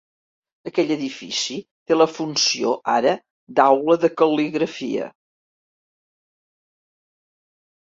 [0.69, 1.57] Aquell edifici
[1.91, 3.13] té la funció ara
[3.61, 5.13] d'aula de cal·ligrafia.